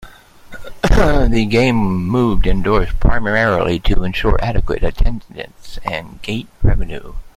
[0.95, 7.13] The game was moved indoors primarily to ensure adequate attendance and gate revenue.